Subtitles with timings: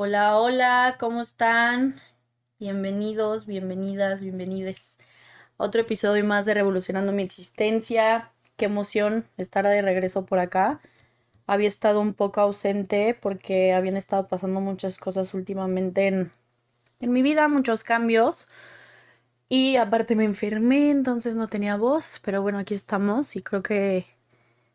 [0.00, 1.96] Hola, hola, ¿cómo están?
[2.60, 4.96] Bienvenidos, bienvenidas, bienvenides.
[5.56, 8.30] Otro episodio más de Revolucionando mi existencia.
[8.56, 10.78] Qué emoción estar de regreso por acá.
[11.48, 16.30] Había estado un poco ausente porque habían estado pasando muchas cosas últimamente en,
[17.00, 18.46] en mi vida, muchos cambios.
[19.48, 24.06] Y aparte me enfermé, entonces no tenía voz, pero bueno, aquí estamos y creo que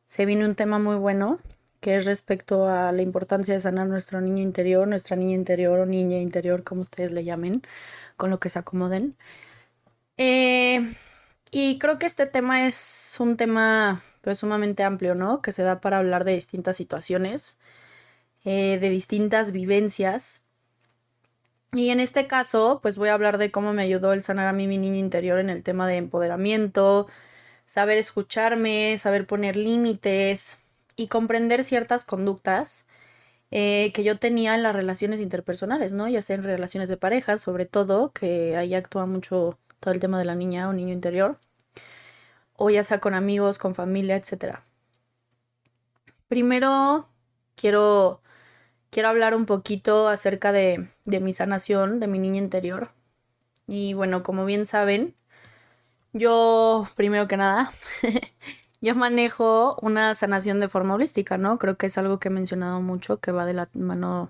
[0.06, 1.40] se viene un tema muy bueno
[1.84, 5.86] que es respecto a la importancia de sanar nuestro niño interior, nuestra niña interior o
[5.86, 7.62] niña interior, como ustedes le llamen,
[8.16, 9.18] con lo que se acomoden.
[10.18, 10.96] Eh,
[11.52, 15.42] y creo que este tema es un tema pues, sumamente amplio, ¿no?
[15.42, 17.58] Que se da para hablar de distintas situaciones,
[18.46, 20.46] eh, de distintas vivencias.
[21.74, 24.54] Y en este caso, pues voy a hablar de cómo me ayudó el sanar a
[24.54, 27.08] mí mi niña interior en el tema de empoderamiento,
[27.66, 30.63] saber escucharme, saber poner límites,
[30.96, 32.86] y comprender ciertas conductas
[33.52, 36.08] eh, que yo tenía en las relaciones interpersonales, ¿no?
[36.08, 40.20] Ya sea en relaciones de pareja, sobre todo, que ahí actúa mucho todo el tema
[40.20, 41.40] de la niña o niño interior,
[42.56, 44.64] o ya sea con amigos, con familia, etc.
[46.28, 47.08] Primero,
[47.56, 48.22] quiero,
[48.92, 52.92] quiero hablar un poquito acerca de, de mi sanación, de mi niña interior.
[53.68, 55.16] Y bueno, como bien saben,
[56.14, 57.74] yo, primero que nada,
[58.84, 61.58] Yo manejo una sanación de forma holística, ¿no?
[61.58, 64.30] Creo que es algo que he mencionado mucho, que va de la mano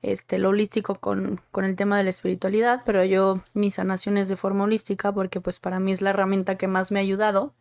[0.00, 4.28] este, lo holístico con, con, el tema de la espiritualidad, pero yo mi sanación es
[4.28, 7.52] de forma holística porque pues para mí es la herramienta que más me ha ayudado.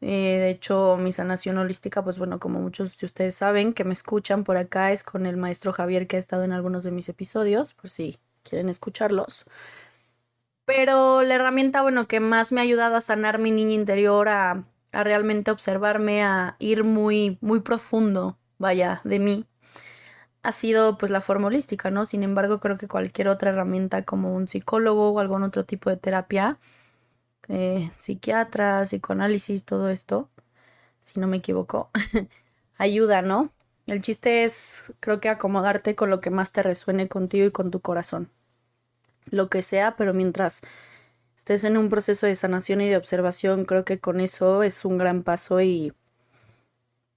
[0.00, 3.94] Eh, de hecho, mi sanación holística, pues bueno, como muchos de ustedes saben que me
[3.94, 7.08] escuchan por acá, es con el maestro Javier que ha estado en algunos de mis
[7.08, 9.44] episodios, por si quieren escucharlos.
[10.68, 14.64] Pero la herramienta, bueno, que más me ha ayudado a sanar mi niña interior, a,
[14.92, 19.46] realmente observarme, a ir muy, muy profundo, vaya, de mí,
[20.42, 22.04] ha sido pues la forma holística, ¿no?
[22.06, 25.96] Sin embargo, creo que cualquier otra herramienta como un psicólogo o algún otro tipo de
[25.96, 26.58] terapia,
[27.48, 30.28] eh, psiquiatra, psicoanálisis, todo esto,
[31.02, 31.90] si no me equivoco,
[32.78, 33.52] ayuda, ¿no?
[33.86, 37.70] El chiste es, creo que acomodarte con lo que más te resuene contigo y con
[37.70, 38.30] tu corazón
[39.30, 40.62] lo que sea, pero mientras
[41.36, 44.98] estés en un proceso de sanación y de observación, creo que con eso es un
[44.98, 45.92] gran paso y,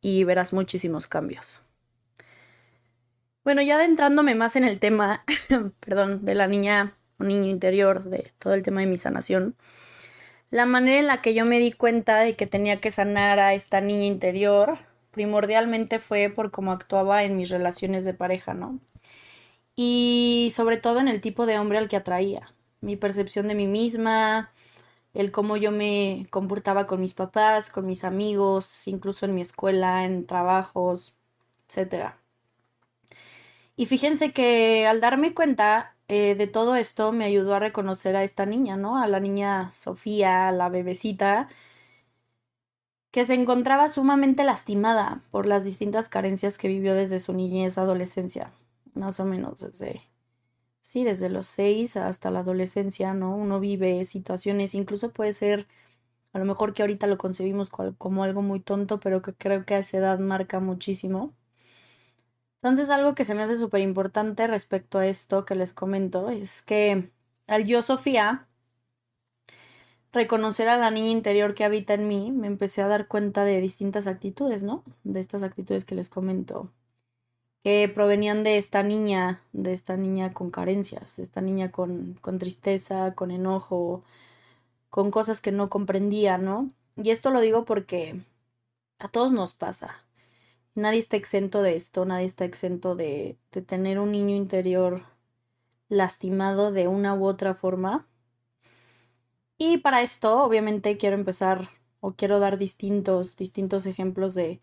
[0.01, 1.61] y verás muchísimos cambios.
[3.43, 5.23] Bueno, ya adentrándome más en el tema,
[5.79, 9.55] perdón, de la niña o niño interior, de todo el tema de mi sanación,
[10.51, 13.53] la manera en la que yo me di cuenta de que tenía que sanar a
[13.53, 14.77] esta niña interior,
[15.11, 18.79] primordialmente fue por cómo actuaba en mis relaciones de pareja, ¿no?
[19.75, 22.53] Y sobre todo en el tipo de hombre al que atraía.
[22.81, 24.51] Mi percepción de mí misma,
[25.13, 30.05] el cómo yo me comportaba con mis papás, con mis amigos, incluso en mi escuela,
[30.05, 31.15] en trabajos,
[31.69, 32.13] etc.
[33.75, 38.23] Y fíjense que al darme cuenta eh, de todo esto me ayudó a reconocer a
[38.23, 38.97] esta niña, ¿no?
[39.01, 41.49] A la niña Sofía, la bebecita,
[43.11, 48.51] que se encontraba sumamente lastimada por las distintas carencias que vivió desde su niñez adolescencia
[48.93, 50.01] más o menos desde,
[50.81, 53.35] sí, desde los seis hasta la adolescencia, ¿no?
[53.35, 55.67] Uno vive situaciones, incluso puede ser,
[56.33, 59.75] a lo mejor que ahorita lo concebimos como algo muy tonto, pero que creo que
[59.75, 61.33] a esa edad marca muchísimo.
[62.61, 66.61] Entonces, algo que se me hace súper importante respecto a esto que les comento es
[66.61, 67.11] que
[67.47, 68.47] al yo, Sofía,
[70.13, 73.59] reconocer a la niña interior que habita en mí, me empecé a dar cuenta de
[73.61, 74.83] distintas actitudes, ¿no?
[75.03, 76.71] De estas actitudes que les comento
[77.63, 83.13] que provenían de esta niña, de esta niña con carencias, esta niña con, con tristeza,
[83.15, 84.03] con enojo,
[84.89, 86.71] con cosas que no comprendía, ¿no?
[86.97, 88.21] Y esto lo digo porque
[88.99, 90.03] a todos nos pasa.
[90.75, 95.03] Nadie está exento de esto, nadie está exento de, de tener un niño interior
[95.89, 98.07] lastimado de una u otra forma.
[99.57, 104.61] Y para esto, obviamente, quiero empezar o quiero dar distintos, distintos ejemplos de,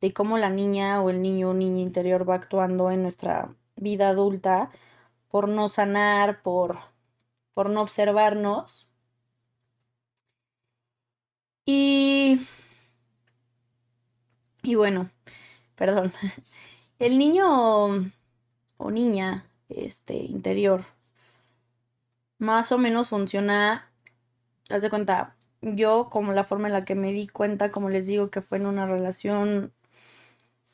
[0.00, 4.10] de cómo la niña o el niño o niña interior va actuando en nuestra vida
[4.10, 4.70] adulta
[5.28, 6.78] por no sanar, por,
[7.54, 8.90] por no observarnos.
[11.66, 12.40] Y,
[14.62, 15.10] y bueno,
[15.76, 16.12] perdón,
[16.98, 18.12] el niño
[18.78, 20.84] o niña este, interior
[22.38, 23.90] más o menos funciona,
[24.70, 28.06] haz de cuenta, yo como la forma en la que me di cuenta, como les
[28.06, 29.72] digo, que fue en una relación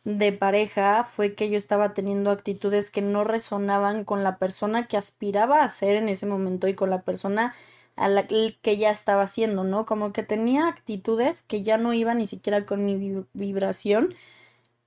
[0.04, 4.96] de pareja fue que yo estaba teniendo actitudes que no resonaban con la persona que
[4.96, 7.54] aspiraba a ser en ese momento y con la persona
[7.96, 9.86] a la que ya estaba haciendo, ¿no?
[9.86, 14.14] Como que tenía actitudes que ya no iban ni siquiera con mi vibración,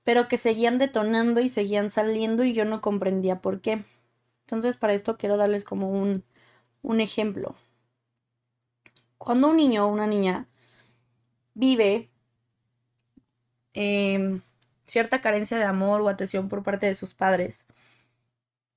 [0.04, 3.84] pero que seguían detonando y seguían saliendo y yo no comprendía por qué.
[4.42, 6.24] Entonces, para esto quiero darles como un,
[6.82, 7.56] un ejemplo.
[9.18, 10.46] Cuando un niño o una niña
[11.54, 12.08] vive
[13.74, 14.40] em,
[14.88, 17.66] cierta carencia de amor o atención por parte de sus padres,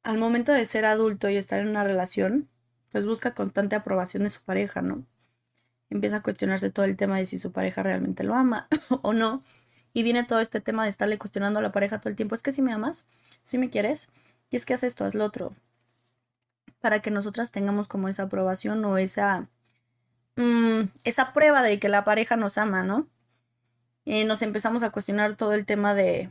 [0.04, 2.50] al momento de ser adulto y estar en una relación,
[2.92, 5.06] pues busca constante aprobación de su pareja, ¿no?
[5.90, 8.68] Empieza a cuestionarse todo el tema de si su pareja realmente lo ama
[9.02, 9.44] o no.
[9.94, 12.34] Y viene todo este tema de estarle cuestionando a la pareja todo el tiempo.
[12.34, 13.06] Es que si me amas,
[13.44, 14.10] si me quieres,
[14.50, 15.54] y es que haces esto, haz lo otro.
[16.80, 19.48] Para que nosotras tengamos como esa aprobación o esa,
[20.38, 23.08] mm, esa prueba de que la pareja nos ama, ¿no?
[24.06, 26.30] Eh, nos empezamos a cuestionar todo el tema de,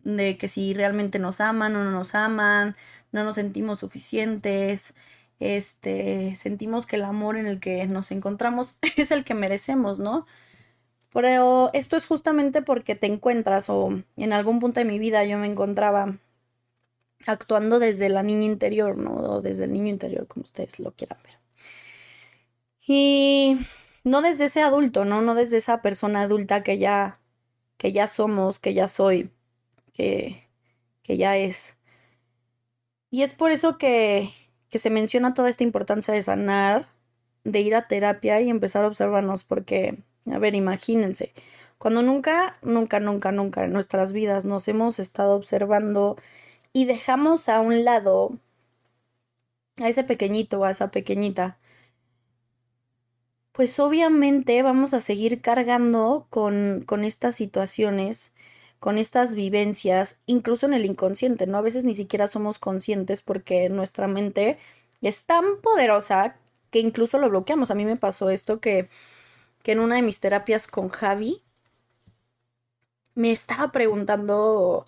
[0.00, 2.76] de que si realmente nos aman o no nos aman,
[3.12, 4.94] no nos sentimos suficientes,
[5.40, 10.26] este, sentimos que el amor en el que nos encontramos es el que merecemos, ¿no?
[11.12, 15.38] Pero esto es justamente porque te encuentras o en algún punto de mi vida yo
[15.38, 16.16] me encontraba
[17.26, 19.14] actuando desde la niña interior, ¿no?
[19.14, 21.38] O desde el niño interior, como ustedes lo quieran ver.
[22.86, 23.58] Y
[24.04, 25.22] no desde ese adulto, ¿no?
[25.22, 27.20] No desde esa persona adulta que ya,
[27.76, 29.30] que ya somos, que ya soy,
[29.92, 30.48] que,
[31.02, 31.78] que ya es.
[33.10, 34.30] Y es por eso que,
[34.70, 36.86] que se menciona toda esta importancia de sanar,
[37.44, 39.98] de ir a terapia y empezar a observarnos, porque,
[40.30, 41.32] a ver, imagínense,
[41.78, 46.16] cuando nunca, nunca, nunca, nunca en nuestras vidas nos hemos estado observando
[46.72, 48.38] y dejamos a un lado
[49.78, 51.58] a ese pequeñito o a esa pequeñita,
[53.52, 58.32] pues obviamente vamos a seguir cargando con, con estas situaciones
[58.80, 61.58] con estas vivencias, incluso en el inconsciente, ¿no?
[61.58, 64.58] A veces ni siquiera somos conscientes porque nuestra mente
[65.02, 66.36] es tan poderosa
[66.70, 67.70] que incluso lo bloqueamos.
[67.70, 68.88] A mí me pasó esto que,
[69.62, 71.42] que en una de mis terapias con Javi
[73.14, 74.84] me estaba preguntando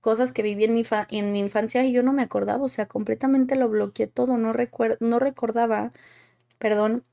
[0.00, 2.86] cosas que viví en mi, en mi infancia y yo no me acordaba, o sea,
[2.88, 4.52] completamente lo bloqueé todo, no,
[5.00, 5.92] no recordaba,
[6.58, 7.04] perdón,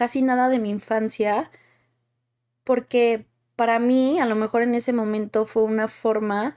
[0.00, 1.50] casi nada de mi infancia
[2.64, 6.56] porque para mí, a lo mejor en ese momento fue una forma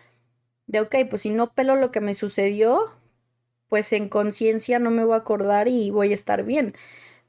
[0.66, 2.94] de, ok, pues si no pelo lo que me sucedió,
[3.68, 6.74] pues en conciencia no me voy a acordar y voy a estar bien.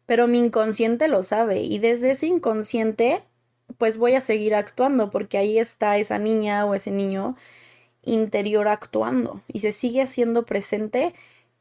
[0.07, 3.25] Pero mi inconsciente lo sabe y desde ese inconsciente,
[3.77, 7.35] pues voy a seguir actuando porque ahí está esa niña o ese niño
[8.03, 11.13] interior actuando y se sigue haciendo presente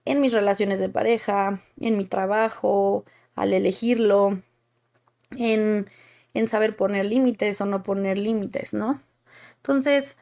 [0.06, 3.04] en mis relaciones de pareja, en mi trabajo,
[3.35, 4.41] al elegirlo,
[5.31, 5.88] en
[6.33, 9.01] en saber poner límites o no poner límites, ¿no?
[9.57, 10.18] Entonces,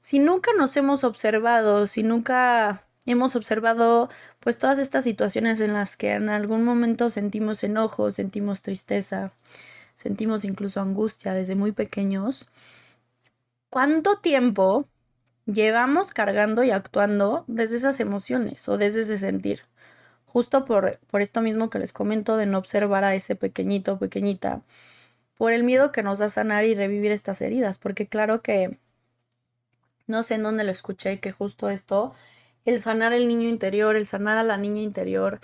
[0.00, 4.08] si nunca nos hemos observado, si nunca hemos observado
[4.40, 9.32] pues todas estas situaciones en las que en algún momento sentimos enojo, sentimos tristeza,
[9.94, 12.48] sentimos incluso angustia desde muy pequeños,
[13.70, 14.86] ¿cuánto tiempo
[15.46, 19.62] llevamos cargando y actuando desde esas emociones o desde ese sentir?
[20.32, 24.62] Justo por, por esto mismo que les comento de no observar a ese pequeñito, pequeñita,
[25.36, 28.78] por el miedo que nos da sanar y revivir estas heridas, porque claro que
[30.06, 32.14] no sé en dónde lo escuché, que justo esto,
[32.64, 35.40] el sanar el niño interior, el sanar a la niña interior,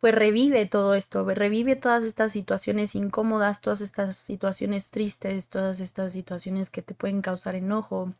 [0.00, 6.12] pues revive todo esto, revive todas estas situaciones incómodas, todas estas situaciones tristes, todas estas
[6.12, 8.12] situaciones que te pueden causar enojo,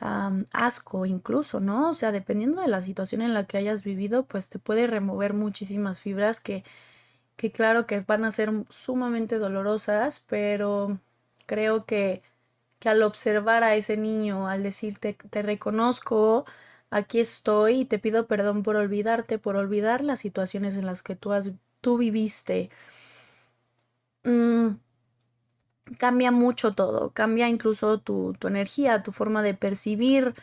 [0.00, 1.90] asco incluso, ¿no?
[1.90, 5.34] O sea, dependiendo de la situación en la que hayas vivido, pues te puede remover
[5.34, 6.64] muchísimas fibras que
[7.36, 10.98] que claro que van a ser sumamente dolorosas, pero
[11.46, 12.22] creo que,
[12.80, 16.46] que al observar a ese niño, al decirte, te reconozco,
[16.90, 21.16] aquí estoy y te pido perdón por olvidarte, por olvidar las situaciones en las que
[21.16, 22.70] tú, has, tú viviste,
[24.24, 24.68] mm,
[25.98, 30.34] cambia mucho todo, cambia incluso tu, tu energía, tu forma de percibir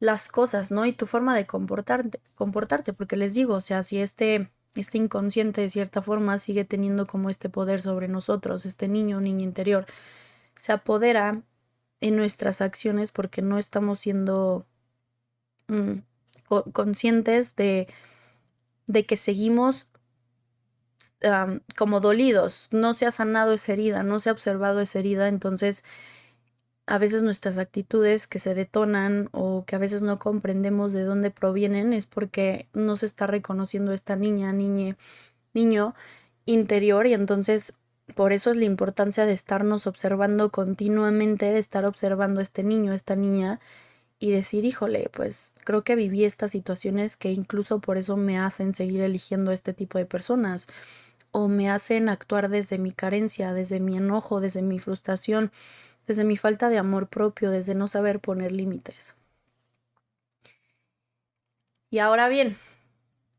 [0.00, 0.84] las cosas, ¿no?
[0.86, 5.60] Y tu forma de comportarte, comportarte, porque les digo, o sea, si este este inconsciente
[5.60, 9.86] de cierta forma sigue teniendo como este poder sobre nosotros, este niño o niña interior,
[10.56, 11.42] se apodera
[12.00, 14.66] en nuestras acciones porque no estamos siendo
[15.68, 15.98] mm,
[16.72, 17.88] conscientes de,
[18.86, 19.88] de que seguimos
[21.76, 25.84] como dolidos, no se ha sanado esa herida, no se ha observado esa herida, entonces
[26.86, 31.30] a veces nuestras actitudes que se detonan o que a veces no comprendemos de dónde
[31.30, 34.96] provienen es porque no se está reconociendo esta niña, niñe,
[35.54, 35.94] niño
[36.44, 37.78] interior y entonces
[38.14, 42.92] por eso es la importancia de estarnos observando continuamente, de estar observando a este niño,
[42.92, 43.60] esta niña
[44.22, 48.72] y decir, híjole, pues creo que viví estas situaciones que incluso por eso me hacen
[48.72, 50.68] seguir eligiendo este tipo de personas
[51.32, 55.50] o me hacen actuar desde mi carencia, desde mi enojo, desde mi frustración,
[56.06, 59.16] desde mi falta de amor propio, desde no saber poner límites.
[61.90, 62.56] Y ahora bien,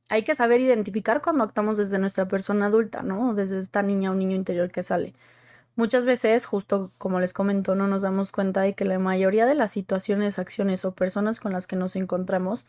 [0.10, 3.34] hay que saber identificar cuando actuamos desde nuestra persona adulta, ¿no?
[3.34, 5.14] Desde esta niña o niño interior que sale.
[5.76, 9.56] Muchas veces, justo como les comento, no nos damos cuenta de que la mayoría de
[9.56, 12.68] las situaciones, acciones o personas con las que nos encontramos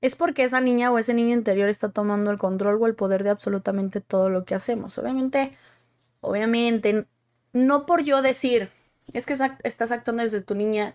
[0.00, 3.24] es porque esa niña o ese niño interior está tomando el control o el poder
[3.24, 4.96] de absolutamente todo lo que hacemos.
[4.98, 5.56] Obviamente,
[6.20, 7.06] obviamente,
[7.52, 8.70] no por yo decir,
[9.12, 10.94] es que estás actuando desde tu niña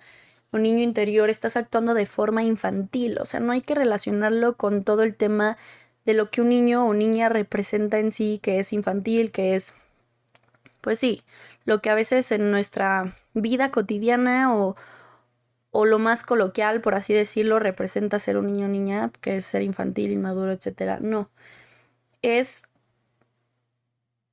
[0.51, 4.83] o niño interior, estás actuando de forma infantil, o sea, no hay que relacionarlo con
[4.83, 5.57] todo el tema
[6.05, 9.75] de lo que un niño o niña representa en sí, que es infantil, que es,
[10.85, 11.23] pues sí,
[11.65, 14.75] lo que a veces en nuestra vida cotidiana o,
[15.71, 19.45] o lo más coloquial, por así decirlo, representa ser un niño o niña, que es
[19.45, 20.99] ser infantil, inmaduro, etcétera.
[21.01, 21.31] No.
[22.21, 22.65] Es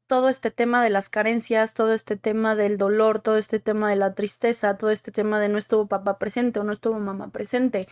[0.07, 3.97] todo este tema de las carencias, todo este tema del dolor, todo este tema de
[3.97, 7.89] la tristeza, todo este tema de no estuvo papá presente o no estuvo mamá presente,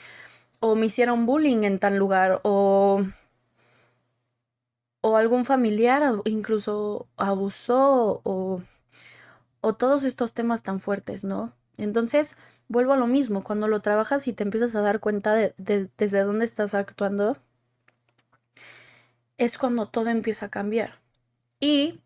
[0.60, 3.04] o me hicieron bullying en tal lugar, o,
[5.00, 8.62] o algún familiar incluso abusó, o,
[9.60, 11.52] o todos estos temas tan fuertes, ¿no?
[11.78, 12.36] Entonces,
[12.68, 15.88] vuelvo a lo mismo, cuando lo trabajas y te empiezas a dar cuenta de, de
[15.98, 17.36] desde dónde estás actuando,
[19.38, 21.00] es cuando todo empieza a cambiar.
[21.60, 22.00] Y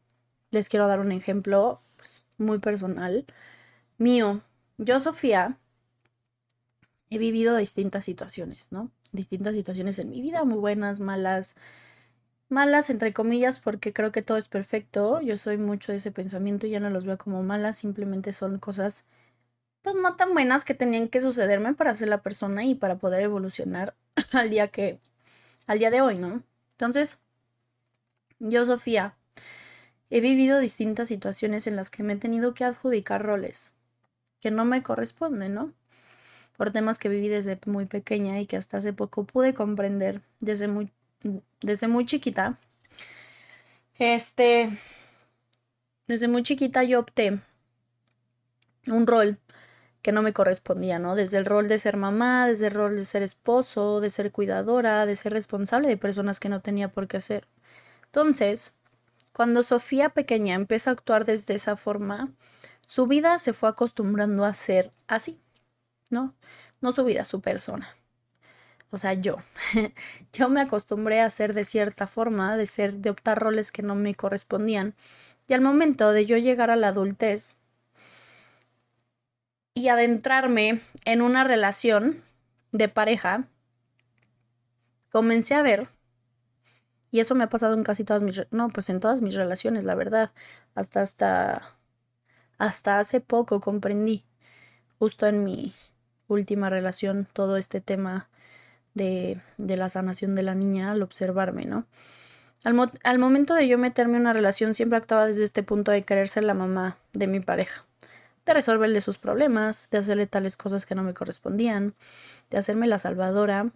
[0.50, 3.26] les quiero dar un ejemplo pues, muy personal
[3.98, 4.42] mío.
[4.78, 5.58] Yo, Sofía,
[7.10, 8.90] he vivido distintas situaciones, ¿no?
[9.12, 11.56] Distintas situaciones en mi vida, muy buenas, malas,
[12.48, 15.20] malas entre comillas, porque creo que todo es perfecto.
[15.20, 18.58] Yo soy mucho de ese pensamiento y ya no los veo como malas, simplemente son
[18.58, 19.06] cosas,
[19.82, 23.22] pues no tan buenas que tenían que sucederme para ser la persona y para poder
[23.24, 23.94] evolucionar
[24.32, 25.00] al día que,
[25.66, 26.42] al día de hoy, ¿no?
[26.72, 27.18] Entonces,
[28.38, 29.16] yo, Sofía,
[30.10, 33.72] He vivido distintas situaciones en las que me he tenido que adjudicar roles
[34.40, 35.72] que no me corresponden, ¿no?
[36.56, 40.68] Por temas que viví desde muy pequeña y que hasta hace poco pude comprender desde
[40.68, 40.92] muy,
[41.60, 42.58] desde muy chiquita.
[43.98, 44.70] Este,
[46.06, 47.40] desde muy chiquita yo opté
[48.86, 49.38] un rol
[50.02, 51.14] que no me correspondía, ¿no?
[51.14, 55.06] Desde el rol de ser mamá, desde el rol de ser esposo, de ser cuidadora,
[55.06, 57.48] de ser responsable de personas que no tenía por qué hacer.
[58.06, 58.74] Entonces,
[59.32, 62.32] cuando Sofía pequeña empezó a actuar desde esa forma,
[62.86, 65.40] su vida se fue acostumbrando a ser así,
[66.10, 66.34] ¿no?
[66.82, 67.96] No su vida, su persona.
[68.94, 69.38] O sea, yo.
[70.32, 73.96] yo me acostumbré a ser de cierta forma, de ser, de optar roles que no
[73.96, 74.94] me correspondían.
[75.48, 77.58] Y al momento de yo llegar a la adultez
[79.74, 82.22] y adentrarme en una relación
[82.70, 83.48] de pareja,
[85.10, 85.88] comencé a ver
[87.10, 89.82] y eso me ha pasado en casi todas mis, no, pues en todas mis relaciones,
[89.82, 90.30] la verdad.
[90.76, 91.76] Hasta, hasta,
[92.58, 94.24] hasta hace poco comprendí,
[95.00, 95.74] justo en mi
[96.28, 98.28] última relación, todo este tema
[98.94, 101.86] de, de la sanación de la niña al observarme, ¿no?
[102.64, 106.04] Al, al momento de yo meterme en una relación, siempre actuaba desde este punto de
[106.04, 107.84] querer ser la mamá de mi pareja
[108.46, 111.94] de resolverle sus problemas, de hacerle tales cosas que no me correspondían,
[112.50, 113.70] de hacerme la salvadora,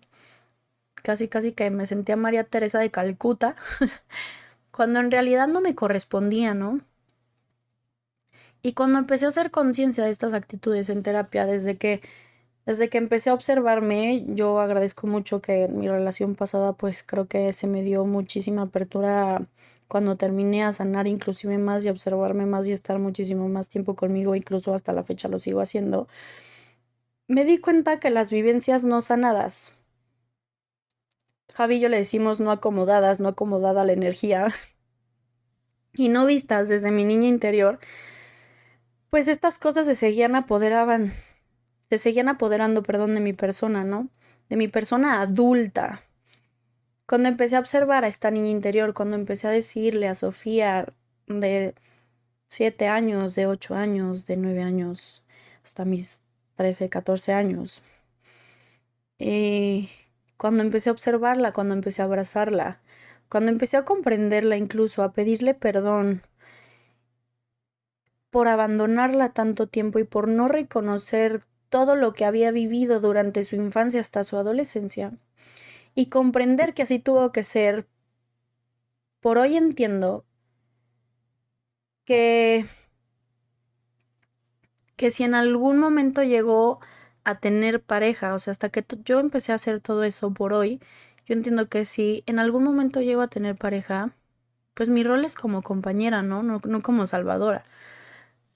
[0.94, 3.56] casi casi que me sentía María Teresa de Calcuta,
[4.70, 6.80] cuando en realidad no me correspondía, ¿no?
[8.60, 12.02] Y cuando empecé a hacer conciencia de estas actitudes en terapia, desde que
[12.68, 17.26] desde que empecé a observarme, yo agradezco mucho que en mi relación pasada, pues creo
[17.26, 19.46] que se me dio muchísima apertura
[19.88, 24.34] cuando terminé a sanar inclusive más y observarme más y estar muchísimo más tiempo conmigo,
[24.34, 26.08] incluso hasta la fecha lo sigo haciendo.
[27.26, 29.74] Me di cuenta que las vivencias no sanadas,
[31.54, 34.52] Javi y yo le decimos no acomodadas, no acomodada la energía
[35.94, 37.78] y no vistas desde mi niña interior,
[39.08, 41.14] pues estas cosas se seguían apoderaban,
[41.90, 44.08] se seguían apoderando, perdón, de mi persona, ¿no?
[44.48, 46.02] De mi persona adulta.
[47.06, 50.92] Cuando empecé a observar a esta niña interior, cuando empecé a decirle a Sofía
[51.26, 51.74] de
[52.48, 55.22] siete años, de ocho años, de nueve años,
[55.64, 56.20] hasta mis
[56.56, 57.82] 13, 14 años,
[59.18, 59.88] eh,
[60.36, 62.80] cuando empecé a observarla, cuando empecé a abrazarla,
[63.28, 66.22] cuando empecé a comprenderla incluso, a pedirle perdón
[68.30, 73.56] por abandonarla tanto tiempo y por no reconocer todo lo que había vivido durante su
[73.56, 75.12] infancia hasta su adolescencia,
[75.94, 77.88] y comprender que así tuvo que ser,
[79.20, 80.24] por hoy entiendo
[82.06, 82.66] que
[84.96, 86.80] que si en algún momento llegó
[87.24, 90.80] a tener pareja, o sea, hasta que yo empecé a hacer todo eso por hoy,
[91.26, 94.10] yo entiendo que si en algún momento llego a tener pareja,
[94.74, 96.42] pues mi rol es como compañera, ¿no?
[96.42, 97.64] No, no como salvadora.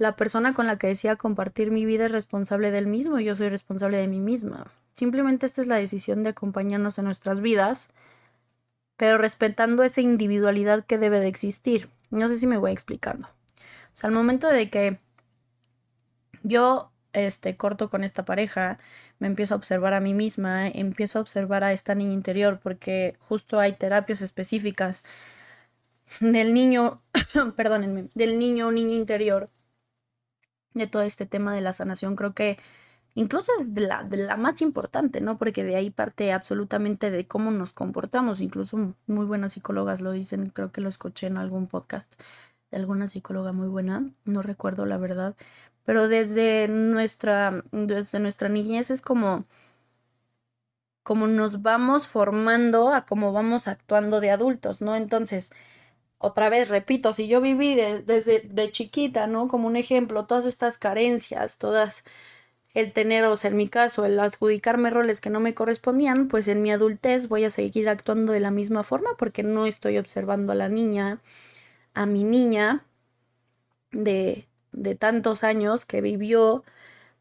[0.03, 3.37] La persona con la que decía compartir mi vida es responsable del mismo y yo
[3.37, 4.67] soy responsable de mí misma.
[4.95, 7.89] Simplemente esta es la decisión de acompañarnos en nuestras vidas,
[8.97, 11.89] pero respetando esa individualidad que debe de existir.
[12.11, 13.29] No sé si me voy explicando.
[13.29, 14.99] O sea, al momento de que
[16.43, 18.81] yo este corto con esta pareja,
[19.21, 23.15] me empiezo a observar a mí misma, empiezo a observar a esta niña interior porque
[23.21, 25.05] justo hay terapias específicas
[26.19, 27.01] del niño,
[27.57, 29.49] perdónenme, del niño o niña interior
[30.75, 32.59] de todo este tema de la sanación, creo que
[33.15, 35.39] incluso es de la, la más importante, ¿no?
[35.39, 40.51] Porque de ahí parte absolutamente de cómo nos comportamos, incluso muy buenas psicólogas lo dicen,
[40.51, 42.13] creo que lo escuché en algún podcast
[42.71, 45.37] de alguna psicóloga muy buena, no recuerdo la verdad,
[45.85, 49.45] pero desde nuestra, desde nuestra niñez es como,
[51.03, 54.97] como nos vamos formando a cómo vamos actuando de adultos, ¿no?
[54.97, 55.53] Entonces,
[56.23, 59.49] otra vez, repito, si yo viví desde de chiquita, ¿no?
[59.49, 62.05] Como un ejemplo, todas estas carencias, todas
[62.75, 66.49] el tener, o sea, en mi caso, el adjudicarme roles que no me correspondían, pues
[66.49, 70.53] en mi adultez voy a seguir actuando de la misma forma porque no estoy observando
[70.53, 71.21] a la niña,
[71.95, 72.85] a mi niña
[73.93, 76.65] de, de tantos años que vivió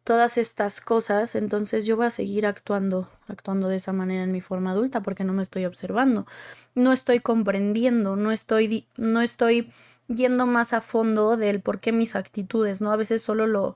[0.03, 4.41] todas estas cosas, entonces yo voy a seguir actuando, actuando de esa manera en mi
[4.41, 6.25] forma adulta porque no me estoy observando,
[6.75, 9.71] no estoy comprendiendo, no estoy, no estoy
[10.07, 12.91] yendo más a fondo del por qué mis actitudes, ¿no?
[12.91, 13.75] A veces solo lo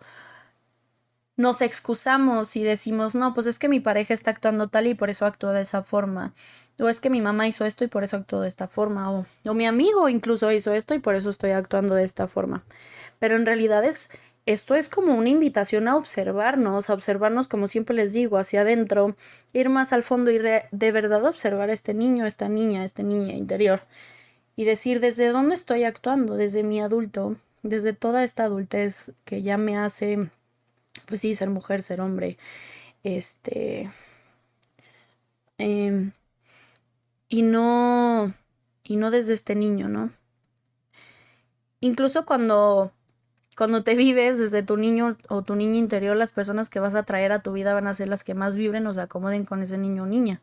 [1.37, 5.09] nos excusamos y decimos, no, pues es que mi pareja está actuando tal y por
[5.09, 6.33] eso actúa de esa forma.
[6.79, 9.11] O es que mi mamá hizo esto y por eso actuó de esta forma.
[9.11, 12.63] O, o mi amigo incluso hizo esto y por eso estoy actuando de esta forma
[13.19, 14.09] pero en realidad es
[14.45, 19.15] esto es como una invitación a observarnos, a observarnos como siempre les digo, hacia adentro,
[19.53, 23.33] ir más al fondo y de verdad observar a este niño, esta niña, este niña
[23.33, 23.81] interior.
[24.55, 29.57] Y decir desde dónde estoy actuando, desde mi adulto, desde toda esta adultez que ya
[29.57, 30.29] me hace,
[31.07, 32.37] pues sí, ser mujer, ser hombre,
[33.03, 33.91] este,
[35.57, 36.11] em,
[37.29, 38.33] y no,
[38.83, 40.11] y no desde este niño, ¿no?
[41.81, 42.91] Incluso cuando
[43.55, 47.03] cuando te vives desde tu niño o tu niña interior, las personas que vas a
[47.03, 49.61] traer a tu vida van a ser las que más vibren o se acomoden con
[49.61, 50.41] ese niño o niña,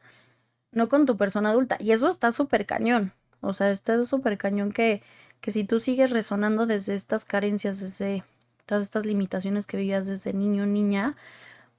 [0.73, 1.77] no con tu persona adulta.
[1.79, 3.13] Y eso está súper cañón.
[3.43, 5.03] O sea, está súper cañón que,
[5.41, 8.25] que si tú sigues resonando desde estas carencias, desde
[8.67, 11.17] todas estas limitaciones que vivías desde niño o niña,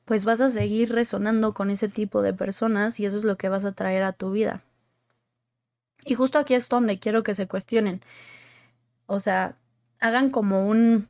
[0.06, 3.50] pues vas a seguir resonando con ese tipo de personas y eso es lo que
[3.50, 4.62] vas a traer a tu vida.
[6.06, 8.02] Y justo aquí es donde quiero que se cuestionen.
[9.08, 9.56] O sea,
[10.00, 11.08] hagan como un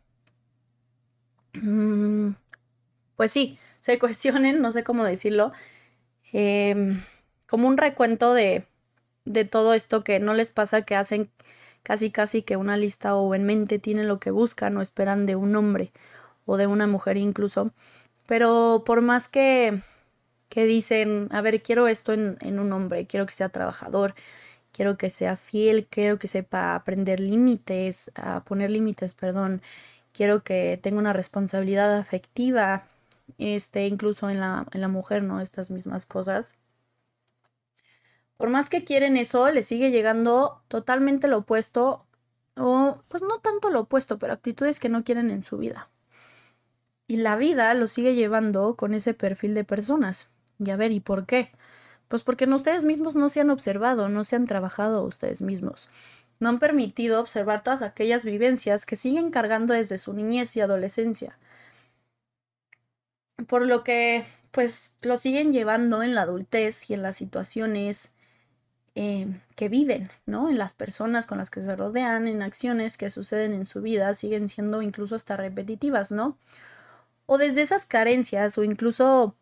[3.16, 5.52] pues sí, se cuestionen, no sé cómo decirlo,
[6.32, 7.02] em,
[7.48, 8.66] como un recuento de,
[9.26, 11.30] de todo esto que no les pasa que hacen
[11.84, 15.36] casi casi que una lista o en mente tienen lo que buscan o esperan de
[15.36, 15.92] un hombre
[16.46, 17.72] o de una mujer incluso.
[18.28, 19.82] Pero por más que,
[20.50, 24.16] que dicen, a ver, quiero esto en, en un hombre, quiero que sea trabajador,
[24.72, 29.62] quiero que sea fiel, quiero que sepa aprender límites, a poner límites, perdón,
[30.14, 32.86] quiero que tenga una responsabilidad afectiva,
[33.38, 35.42] este, incluso en la, en la mujer, ¿no?
[35.42, 36.54] Estas mismas cosas.
[38.38, 42.06] Por más que quieren eso, le sigue llegando totalmente lo opuesto,
[42.56, 45.90] o pues no tanto lo opuesto, pero actitudes que no quieren en su vida.
[47.08, 50.30] Y la vida lo sigue llevando con ese perfil de personas.
[50.60, 51.52] Y a ver, ¿y por qué?
[52.08, 55.90] Pues porque ustedes mismos no se han observado, no se han trabajado ustedes mismos
[56.44, 61.38] no han permitido observar todas aquellas vivencias que siguen cargando desde su niñez y adolescencia.
[63.48, 68.12] Por lo que, pues, lo siguen llevando en la adultez y en las situaciones
[68.96, 70.50] eh, que viven, ¿no?
[70.50, 74.14] En las personas con las que se rodean, en acciones que suceden en su vida,
[74.14, 76.38] siguen siendo incluso hasta repetitivas, ¿no?
[77.26, 79.36] O desde esas carencias, o incluso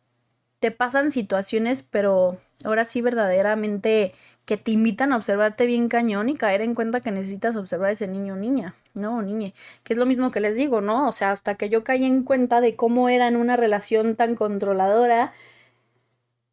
[0.59, 4.13] te pasan situaciones, pero ahora sí verdaderamente
[4.45, 7.93] que te invitan a observarte bien cañón y caer en cuenta que necesitas observar a
[7.93, 9.17] ese niño o niña, ¿no?
[9.17, 9.53] O niñe.
[9.83, 11.07] Que es lo mismo que les digo, ¿no?
[11.07, 14.35] O sea, hasta que yo caí en cuenta de cómo era en una relación tan
[14.35, 15.33] controladora,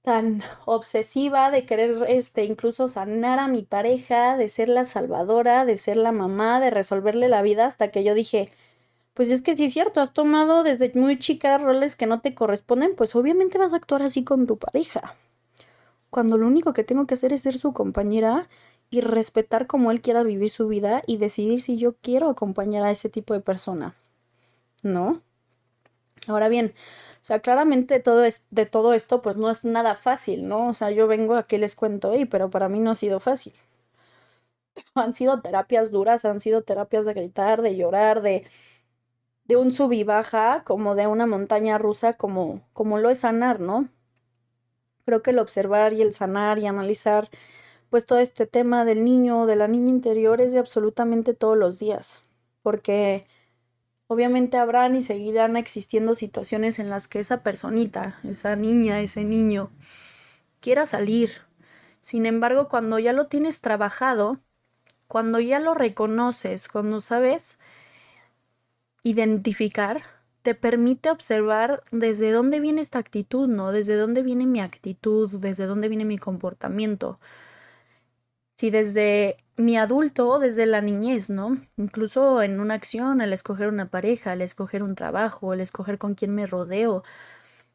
[0.03, 5.77] tan obsesiva de querer este incluso sanar a mi pareja, de ser la salvadora, de
[5.77, 8.51] ser la mamá, de resolverle la vida hasta que yo dije,
[9.15, 12.35] pues es que sí es cierto, has tomado desde muy chica roles que no te
[12.35, 15.17] corresponden, pues obviamente vas a actuar así con tu pareja
[16.11, 18.49] cuando lo único que tengo que hacer es ser su compañera
[18.91, 22.91] y respetar como él quiera vivir su vida y decidir si yo quiero acompañar a
[22.91, 23.95] ese tipo de persona.
[24.83, 25.23] ¿No?
[26.29, 26.75] Ahora bien,
[27.21, 30.69] o sea, claramente todo es, de todo esto pues no es nada fácil, ¿no?
[30.69, 33.55] O sea, yo vengo aquí les cuento, y pero para mí no ha sido fácil.
[34.95, 38.45] Han sido terapias duras, han sido terapias de gritar, de llorar, de
[39.49, 43.61] de un sub y baja, como de una montaña rusa, como, como lo es sanar,
[43.61, 43.89] ¿no?
[45.09, 47.31] Creo que el observar y el sanar y analizar,
[47.89, 51.57] pues todo este tema del niño o de la niña interior es de absolutamente todos
[51.57, 52.25] los días,
[52.61, 53.27] porque
[54.07, 59.71] obviamente habrán y seguirán existiendo situaciones en las que esa personita, esa niña, ese niño,
[60.61, 61.31] quiera salir.
[62.03, 64.41] Sin embargo, cuando ya lo tienes trabajado,
[65.07, 67.59] cuando ya lo reconoces, cuando sabes
[69.03, 73.73] identificar, te permite observar desde dónde viene esta actitud, ¿no?
[73.73, 77.21] Desde dónde viene mi actitud, desde dónde viene mi comportamiento.
[78.57, 81.59] Si desde mi adulto desde la niñez, ¿no?
[81.77, 86.15] Incluso en una acción, al escoger una pareja, al escoger un trabajo, al escoger con
[86.15, 87.03] quién me rodeo.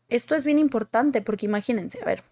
[0.10, 2.23] Esto es bien importante porque imagínense, a ver,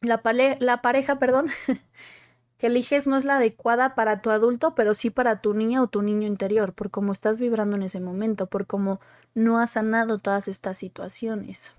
[0.00, 0.20] la,
[0.60, 1.48] la pareja, perdón,
[2.62, 5.88] que eliges no es la adecuada para tu adulto, pero sí para tu niña o
[5.88, 9.00] tu niño interior, por cómo estás vibrando en ese momento, por cómo
[9.34, 11.74] no has sanado todas estas situaciones.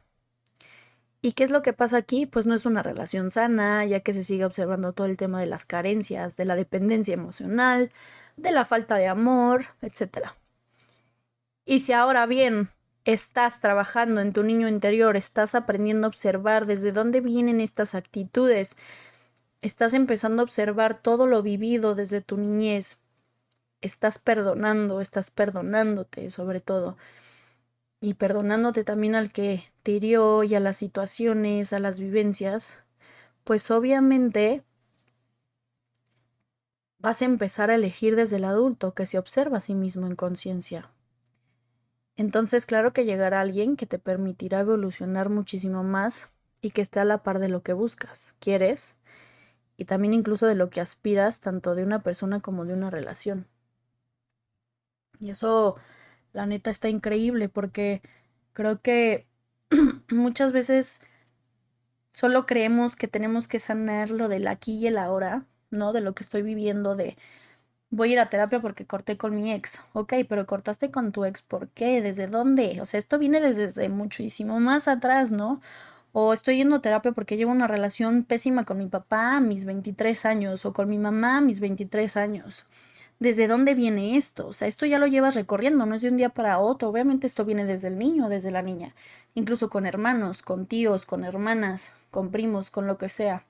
[1.22, 2.26] ¿Y qué es lo que pasa aquí?
[2.26, 5.46] Pues no es una relación sana, ya que se sigue observando todo el tema de
[5.46, 7.94] las carencias, de la dependencia emocional,
[8.36, 10.32] de la falta de amor, etc.
[11.64, 12.72] Y si ahora bien
[13.06, 18.76] estás trabajando en tu niño interior, estás aprendiendo a observar desde dónde vienen estas actitudes,
[19.64, 22.98] Estás empezando a observar todo lo vivido desde tu niñez.
[23.80, 26.98] Estás perdonando, estás perdonándote sobre todo.
[28.02, 32.84] Y perdonándote también al que te hirió y a las situaciones, a las vivencias.
[33.46, 34.64] Pues obviamente
[37.00, 40.18] vas a empezar a elegir desde el adulto que se observa a sí mismo en
[40.18, 40.90] conciencia.
[42.18, 47.06] Entonces, claro que llegará alguien que te permitirá evolucionar muchísimo más y que esté a
[47.06, 48.36] la par de lo que buscas.
[48.42, 48.98] ¿Quieres?
[49.78, 53.48] Y también incluso de lo que aspiras tanto de una persona como de una relación.
[55.20, 55.76] Y eso,
[56.34, 58.02] la neta, está increíble porque
[58.54, 59.28] creo que
[60.12, 61.02] muchas veces
[62.14, 65.94] solo creemos que tenemos que sanar lo del aquí y el ahora, ¿no?
[65.94, 67.18] De lo que estoy viviendo, de
[67.92, 69.82] voy a ir a terapia porque corté con mi ex.
[69.94, 72.02] Ok, pero cortaste con tu ex, ¿por qué?
[72.02, 72.82] ¿Desde dónde?
[72.82, 75.62] O sea, esto viene desde muchísimo más atrás, ¿no?
[76.14, 79.66] O estoy yendo a terapia porque llevo una relación pésima con mi papá a mis
[79.66, 82.66] 23 años o con mi mamá a mis 23 años.
[83.20, 84.48] ¿Desde dónde viene esto?
[84.48, 86.90] O sea, esto ya lo llevas recorriendo, no es de un día para otro.
[86.90, 88.94] Obviamente esto viene desde el niño, desde la niña,
[89.34, 93.44] incluso con hermanos, con tíos, con hermanas, con primos, con lo que sea.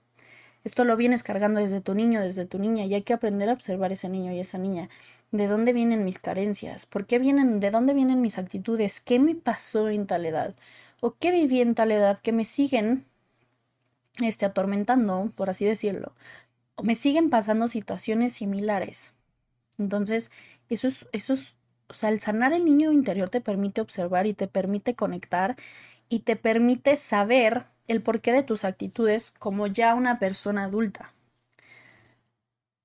[0.63, 3.53] Esto lo vienes cargando desde tu niño, desde tu niña, y hay que aprender a
[3.53, 4.89] observar ese niño y esa niña.
[5.31, 6.85] ¿De dónde vienen mis carencias?
[6.85, 7.59] ¿Por qué vienen?
[7.59, 9.01] ¿De dónde vienen mis actitudes?
[9.01, 10.55] ¿Qué me pasó en tal edad?
[11.03, 13.05] O que viví en tal edad que me siguen
[14.21, 16.13] este, atormentando, por así decirlo,
[16.75, 19.13] o me siguen pasando situaciones similares.
[19.77, 20.31] Entonces,
[20.69, 21.57] eso es, eso es,
[21.89, 25.57] o sea, el sanar el niño interior te permite observar y te permite conectar
[26.07, 31.13] y te permite saber el porqué de tus actitudes como ya una persona adulta.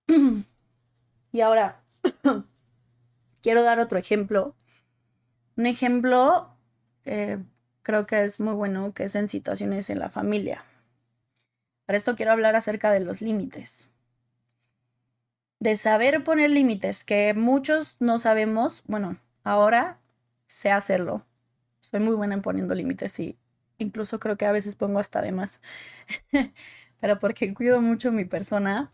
[1.32, 1.82] y ahora,
[3.42, 4.56] quiero dar otro ejemplo.
[5.56, 6.48] Un ejemplo
[7.04, 7.38] eh,
[7.88, 10.62] creo que es muy bueno que es en situaciones en la familia.
[11.86, 13.88] Para esto quiero hablar acerca de los límites.
[15.58, 19.96] De saber poner límites, que muchos no sabemos, bueno, ahora
[20.46, 21.24] sé hacerlo.
[21.80, 23.38] Soy muy buena en poniendo límites y
[23.78, 25.62] incluso creo que a veces pongo hasta de más.
[27.00, 28.92] Pero porque cuido mucho mi persona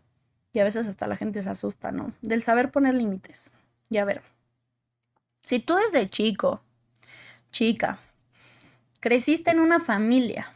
[0.53, 2.13] y a veces hasta la gente se asusta, ¿no?
[2.21, 3.51] Del saber poner límites.
[3.89, 4.21] Y a ver,
[5.43, 6.61] si tú desde chico,
[7.51, 7.99] chica,
[9.05, 10.51] Creciste en una familia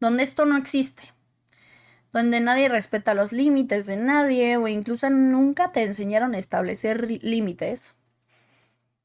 [0.00, 1.12] donde esto no existe,
[2.10, 7.94] donde nadie respeta los límites de nadie o incluso nunca te enseñaron a establecer límites.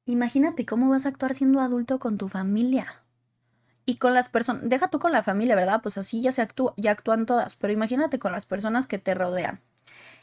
[0.05, 3.03] Imagínate cómo vas a actuar siendo adulto con tu familia
[3.85, 5.81] y con las personas, deja tú con la familia, ¿verdad?
[5.83, 9.13] Pues así ya se actúa, ya actúan todas, pero imagínate con las personas que te
[9.13, 9.59] rodean.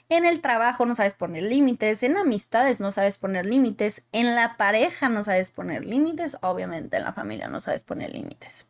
[0.08, 4.56] En el trabajo no sabes poner límites, en amistades no sabes poner límites, en la
[4.56, 8.66] pareja no sabes poner límites, obviamente en la familia no sabes poner límites.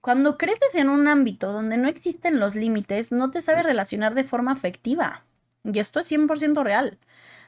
[0.00, 4.22] Cuando creces en un ámbito donde no existen los límites, no te sabes relacionar de
[4.24, 5.24] forma afectiva.
[5.64, 6.98] Y esto es 100% real,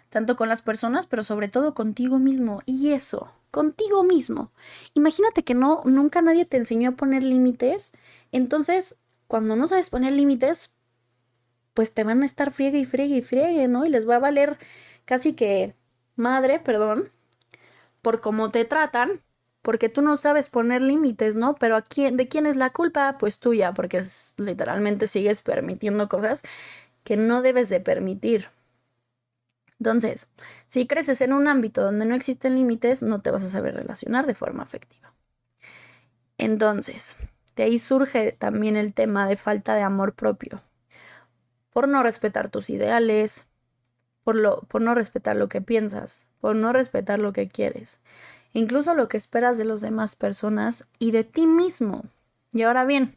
[0.08, 2.60] tanto con las personas, pero sobre todo contigo mismo.
[2.66, 4.50] Y eso, contigo mismo.
[4.94, 7.92] Imagínate que no nunca nadie te enseñó a poner límites,
[8.32, 8.96] entonces
[9.28, 10.72] cuando no sabes poner límites,
[11.74, 13.86] pues te van a estar friegue y friegue y friegue, ¿no?
[13.86, 14.58] Y les va a valer
[15.04, 15.74] casi que
[16.16, 17.10] madre, perdón,
[18.02, 19.22] por cómo te tratan,
[19.62, 21.54] porque tú no sabes poner límites, ¿no?
[21.56, 23.16] Pero ¿a quién, ¿de quién es la culpa?
[23.18, 24.02] Pues tuya, porque
[24.38, 26.42] literalmente sigues permitiendo cosas
[27.04, 28.48] que no debes de permitir.
[29.78, 30.28] Entonces,
[30.66, 34.26] si creces en un ámbito donde no existen límites, no te vas a saber relacionar
[34.26, 35.14] de forma afectiva.
[36.36, 37.16] Entonces,
[37.56, 40.62] de ahí surge también el tema de falta de amor propio.
[41.72, 43.46] Por no respetar tus ideales,
[44.24, 48.00] por, lo, por no respetar lo que piensas, por no respetar lo que quieres,
[48.52, 52.04] incluso lo que esperas de las demás personas y de ti mismo.
[52.52, 53.16] Y ahora bien,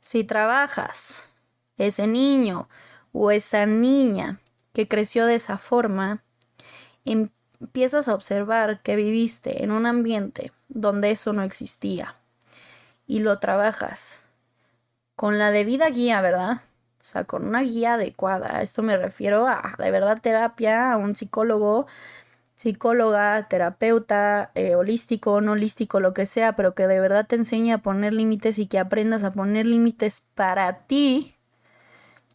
[0.00, 1.30] si trabajas,
[1.78, 2.68] ese niño
[3.12, 4.40] o esa niña
[4.72, 6.22] que creció de esa forma,
[7.04, 12.16] empiezas a observar que viviste en un ambiente donde eso no existía
[13.06, 14.26] y lo trabajas
[15.14, 16.62] con la debida guía, ¿verdad?
[17.06, 18.62] O sea, con una guía adecuada.
[18.62, 21.86] Esto me refiero a de verdad terapia, a un psicólogo,
[22.56, 27.72] psicóloga, terapeuta, eh, holístico, no holístico, lo que sea, pero que de verdad te enseñe
[27.72, 31.36] a poner límites y que aprendas a poner límites para ti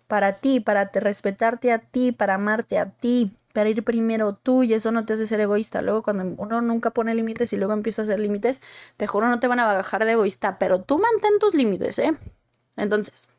[0.07, 4.63] para ti, para te respetarte a ti, para amarte a ti, para ir primero tú
[4.63, 5.81] y eso no te hace ser egoísta.
[5.81, 8.61] Luego cuando uno nunca pone límites y luego empieza a hacer límites,
[8.97, 12.11] te juro no te van a bajar de egoísta, pero tú mantén tus límites, ¿eh?
[12.75, 13.29] Entonces,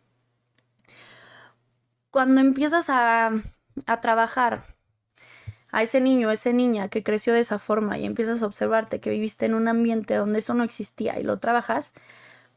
[2.13, 3.33] cuando empiezas a,
[3.87, 4.65] a trabajar
[5.73, 9.01] a ese niño, a esa niña que creció de esa forma y empiezas a observarte
[9.01, 11.93] que viviste en un ambiente donde eso no existía y lo trabajas,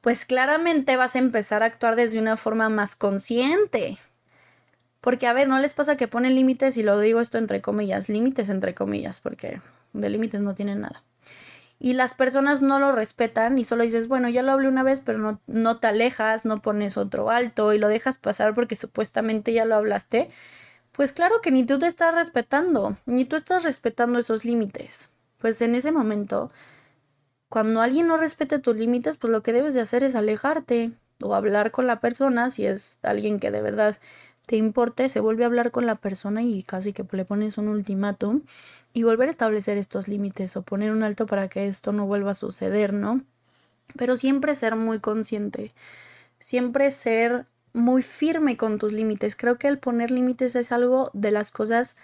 [0.02, 3.98] pues claramente vas a empezar a actuar desde una forma más consciente.
[5.00, 8.10] Porque, a ver, no les pasa que ponen límites, y lo digo esto entre comillas,
[8.10, 9.62] límites entre comillas, porque
[9.94, 11.02] de límites no tienen nada.
[11.80, 15.02] Y las personas no lo respetan y solo dices, bueno, ya lo hablé una vez,
[15.02, 19.54] pero no, no te alejas, no pones otro alto y lo dejas pasar porque supuestamente
[19.54, 20.30] ya lo hablaste.
[20.94, 25.12] Pues claro que ni tú te estás respetando, ni tú estás respetando esos límites.
[25.38, 26.52] Pues en ese momento
[27.50, 31.36] cuando alguien no respete tus límites, pues lo que debes de hacer es alejarte o
[31.36, 33.98] hablar con la persona, si es alguien que de verdad
[34.46, 37.68] te importe, se vuelve a hablar con la persona y casi que le pones un
[37.68, 38.42] ultimátum
[38.94, 42.32] y volver a establecer estos límites o poner un alto para que esto no vuelva
[42.32, 43.22] a suceder, ¿no?
[43.98, 45.74] Pero siempre ser muy consciente,
[46.40, 49.36] siempre ser muy firme con tus límites.
[49.36, 51.98] Creo que el poner límites es algo de las cosas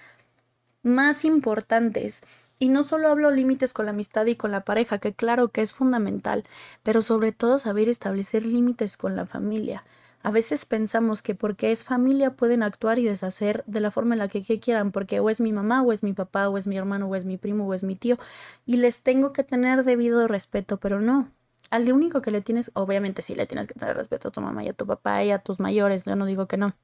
[0.84, 2.23] más importantes.
[2.60, 5.62] Y no solo hablo límites con la amistad y con la pareja, que claro que
[5.62, 6.43] es fundamental,
[6.84, 9.84] pero sobre todo saber establecer límites con la familia.
[10.23, 14.19] A veces pensamos que porque es familia pueden actuar y deshacer de la forma en
[14.19, 16.77] la que, quieran, porque o es mi mamá, o es mi papá, o es mi
[16.77, 18.17] hermano, o es mi primo, o es mi tío,
[18.65, 21.31] y les tengo que tener debido respeto, pero no.
[21.71, 24.63] Al único que le tienes, obviamente sí le tienes que tener respeto a tu mamá
[24.63, 26.75] y a tu papá y a tus mayores, yo no digo que no.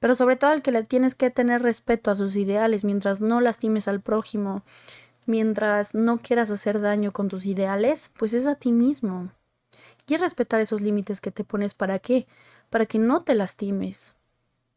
[0.00, 3.40] Pero sobre todo al que le tienes que tener respeto a sus ideales mientras no
[3.40, 4.62] lastimes al prójimo,
[5.26, 9.30] mientras no quieras hacer daño con tus ideales, pues es a ti mismo.
[10.12, 12.26] Y respetar esos límites que te pones para qué?
[12.68, 14.14] Para que no te lastimes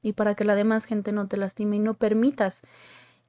[0.01, 2.61] y para que la demás gente no te lastime y no permitas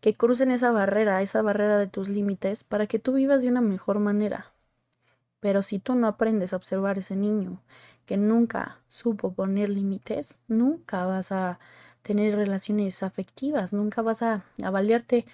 [0.01, 3.61] que crucen esa barrera, esa barrera de tus límites para que tú vivas de una
[3.61, 4.53] mejor manera.
[5.41, 7.61] Pero si tú no aprendes a observar ese niño
[8.05, 11.59] que nunca supo poner límites, nunca vas a
[12.03, 15.27] tener relaciones afectivas, nunca vas a, a valerte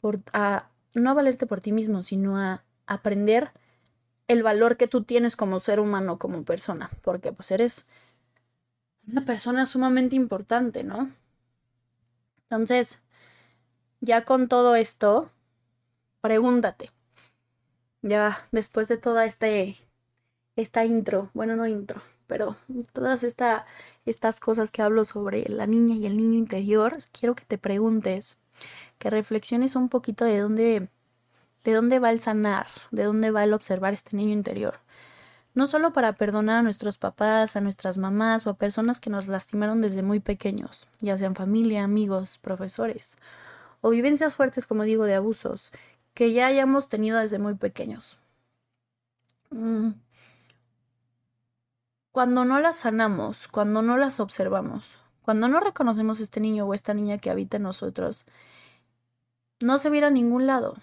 [0.00, 3.50] por, a, no a valerte por ti mismo, sino a aprender
[4.32, 7.86] el valor que tú tienes como ser humano, como persona, porque pues eres
[9.06, 11.10] una persona sumamente importante, ¿no?
[12.44, 13.00] Entonces,
[14.00, 15.30] ya con todo esto,
[16.20, 16.90] pregúntate,
[18.02, 19.76] ya después de toda este,
[20.56, 22.56] esta intro, bueno, no intro, pero
[22.92, 23.66] todas esta,
[24.04, 28.38] estas cosas que hablo sobre la niña y el niño interior, quiero que te preguntes,
[28.98, 30.88] que reflexiones un poquito de dónde,
[31.64, 34.80] de dónde va el sanar, de dónde va el observar este niño interior.
[35.54, 39.28] No solo para perdonar a nuestros papás, a nuestras mamás o a personas que nos
[39.28, 43.18] lastimaron desde muy pequeños, ya sean familia, amigos, profesores,
[43.82, 45.70] o vivencias fuertes, como digo, de abusos,
[46.14, 48.18] que ya hayamos tenido desde muy pequeños.
[49.50, 49.90] Mm.
[52.12, 56.94] Cuando no las sanamos, cuando no las observamos, cuando no reconocemos este niño o esta
[56.94, 58.26] niña que habita en nosotros
[59.60, 60.76] no se viera a ningún lado.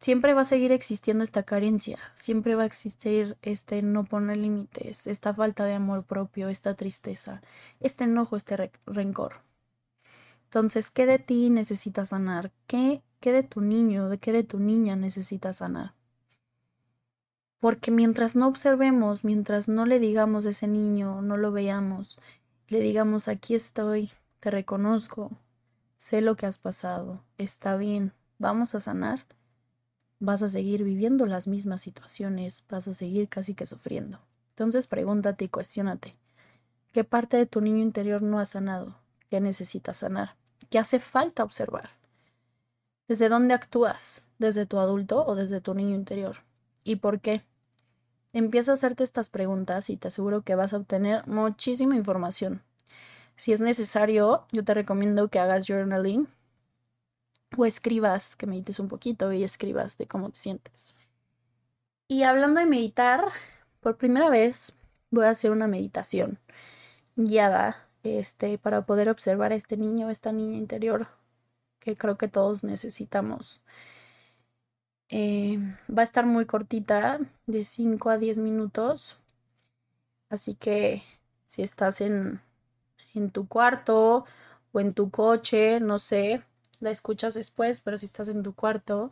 [0.00, 5.08] Siempre va a seguir existiendo esta carencia, siempre va a existir este no poner límites,
[5.08, 7.42] esta falta de amor propio, esta tristeza,
[7.80, 9.42] este enojo, este rencor.
[10.44, 12.52] Entonces, ¿qué de ti necesitas sanar?
[12.68, 15.94] ¿Qué, ¿Qué de tu niño, de qué de tu niña necesitas sanar?
[17.58, 22.18] Porque mientras no observemos, mientras no le digamos a ese niño, no lo veamos,
[22.68, 25.32] le digamos, aquí estoy, te reconozco,
[25.96, 29.26] sé lo que has pasado, está bien, vamos a sanar,
[30.20, 34.20] vas a seguir viviendo las mismas situaciones, vas a seguir casi que sufriendo.
[34.50, 36.16] Entonces pregúntate y cuestionate,
[36.92, 38.96] ¿qué parte de tu niño interior no ha sanado?
[39.30, 40.36] ¿Qué necesitas sanar?
[40.70, 41.90] que hace falta observar.
[43.06, 44.24] ¿Desde dónde actúas?
[44.38, 46.38] ¿Desde tu adulto o desde tu niño interior?
[46.84, 47.42] ¿Y por qué?
[48.32, 52.62] Empieza a hacerte estas preguntas y te aseguro que vas a obtener muchísima información.
[53.36, 56.28] Si es necesario, yo te recomiendo que hagas journaling
[57.56, 60.94] o escribas, que medites un poquito y escribas de cómo te sientes.
[62.08, 63.24] Y hablando de meditar,
[63.80, 64.76] por primera vez
[65.10, 66.38] voy a hacer una meditación
[67.16, 71.08] guiada este, para poder observar a este niño, esta niña interior
[71.80, 73.60] que creo que todos necesitamos.
[75.10, 75.58] Eh,
[75.88, 79.16] va a estar muy cortita, de 5 a 10 minutos.
[80.28, 81.02] Así que
[81.46, 82.40] si estás en,
[83.14, 84.24] en tu cuarto
[84.72, 86.42] o en tu coche, no sé,
[86.80, 89.10] la escuchas después, pero si estás en tu cuarto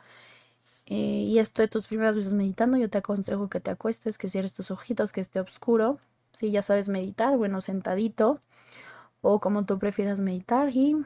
[0.86, 4.28] eh, y esto de tus primeras veces meditando, yo te aconsejo que te acuestes, que
[4.28, 5.98] cierres tus ojitos, que esté oscuro.
[6.32, 8.40] Si ya sabes meditar, bueno, sentadito
[9.20, 10.96] o como tú prefieras meditar y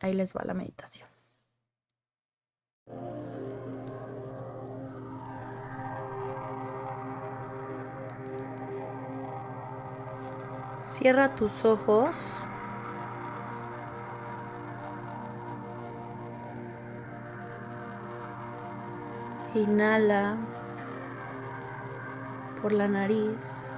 [0.00, 1.08] ahí les va la meditación.
[10.82, 12.16] Cierra tus ojos.
[19.54, 20.36] Inhala
[22.60, 23.74] por la nariz.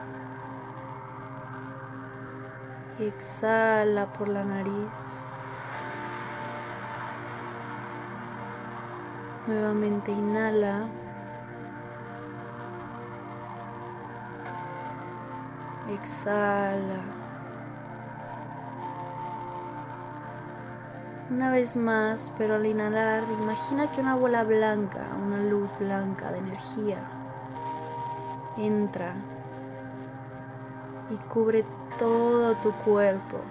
[2.99, 5.23] exhala por la nariz.
[9.47, 10.89] Nuevamente inhala.
[15.89, 17.26] Exhala.
[21.37, 26.39] Una vez más, pero al inhalar, imagina que una bola blanca, una luz blanca de
[26.39, 26.97] energía,
[28.57, 29.13] entra
[31.11, 31.67] y cubre
[31.99, 33.43] todo tu cuerpo.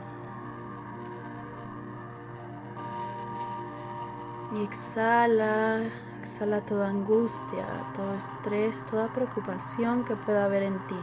[4.56, 5.84] Y exhala,
[6.20, 11.00] exhala toda angustia, todo estrés, toda preocupación que pueda haber en ti.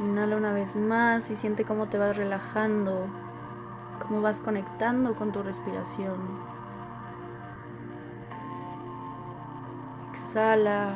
[0.00, 3.06] Inhala una vez más y siente cómo te vas relajando,
[4.00, 6.18] cómo vas conectando con tu respiración.
[10.10, 10.94] Exhala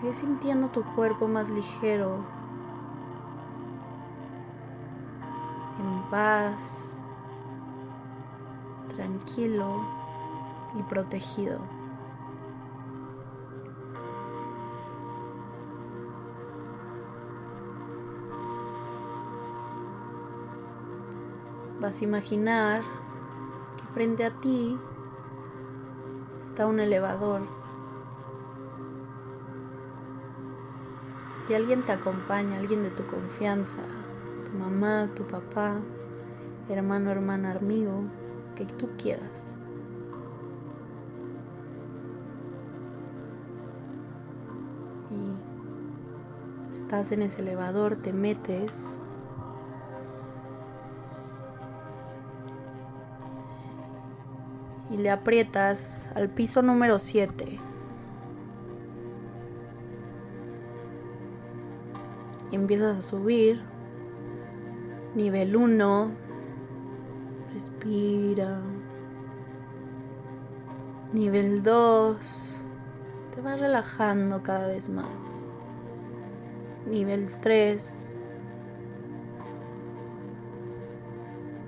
[0.00, 2.24] y ves sintiendo tu cuerpo más ligero,
[5.78, 6.98] en paz,
[8.88, 9.82] tranquilo
[10.74, 11.75] y protegido.
[21.86, 22.82] Vas a imaginar
[23.76, 24.76] que frente a ti
[26.40, 27.42] está un elevador
[31.48, 33.82] y alguien te acompaña, alguien de tu confianza,
[34.44, 35.76] tu mamá, tu papá,
[36.68, 38.02] hermano, hermana, amigo,
[38.56, 39.56] que tú quieras.
[45.12, 48.98] Y estás en ese elevador, te metes
[54.96, 57.58] y le aprietas al piso número 7.
[62.50, 63.60] Y empiezas a subir.
[65.14, 66.10] Nivel 1.
[67.52, 68.58] Respira.
[71.12, 72.62] Nivel 2.
[73.34, 75.52] Te vas relajando cada vez más.
[76.86, 78.16] Nivel 3.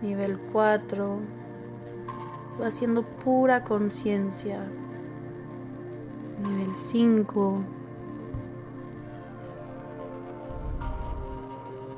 [0.01, 1.38] Nivel 4
[2.61, 4.66] va haciendo pura conciencia.
[6.42, 7.62] Nivel 5.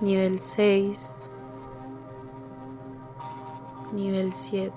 [0.01, 1.31] Nivel 6.
[3.93, 4.73] Nivel 7.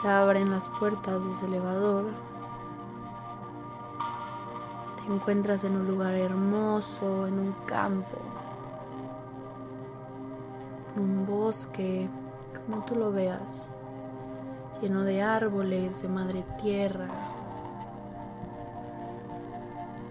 [0.00, 2.06] Se abren las puertas de ese elevador.
[4.96, 8.18] Te encuentras en un lugar hermoso, en un campo,
[10.96, 12.08] un bosque
[12.68, 13.70] como tú lo veas,
[14.82, 17.08] lleno de árboles, de madre tierra.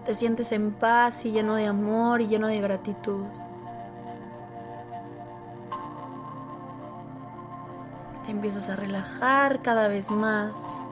[0.04, 3.26] Te sientes en paz y lleno de amor y lleno de gratitud.
[8.24, 10.84] Te empiezas a relajar cada vez más,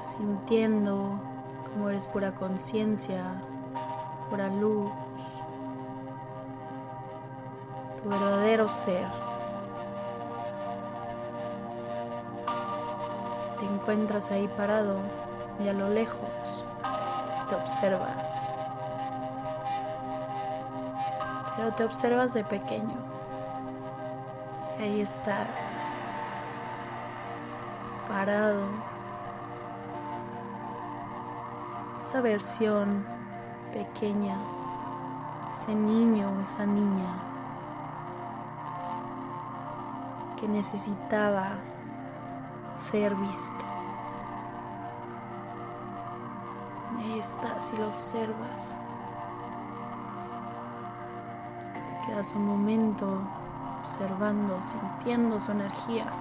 [0.00, 1.20] sintiendo
[1.64, 3.24] como eres pura conciencia,
[4.30, 4.90] pura luz.
[8.02, 9.06] Tu verdadero ser.
[13.58, 14.98] Te encuentras ahí parado
[15.60, 16.64] y a lo lejos
[17.48, 18.48] te observas.
[21.56, 22.96] Pero te observas de pequeño.
[24.80, 25.80] Ahí estás,
[28.08, 28.64] parado.
[31.98, 33.06] Esa versión
[33.72, 34.36] pequeña,
[35.52, 37.31] ese niño o esa niña
[40.42, 41.50] que necesitaba
[42.74, 43.64] ser visto.
[46.98, 48.76] Ahí está, si lo observas.
[51.86, 53.22] Te quedas un momento
[53.78, 56.12] observando, sintiendo su energía.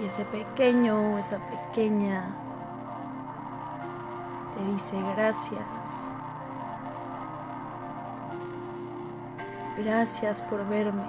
[0.00, 2.24] Y ese pequeño o esa pequeña
[4.54, 6.12] te dice gracias.
[9.76, 11.02] Gracias por verme.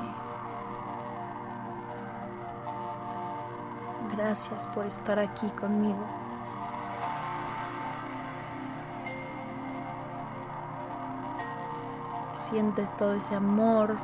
[4.15, 6.05] Gracias por estar aquí conmigo.
[12.33, 13.97] Sientes todo ese amor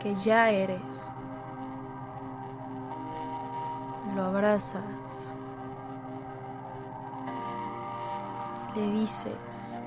[0.00, 1.12] que ya eres.
[4.38, 5.34] Abrazas.
[8.76, 9.80] Le dices,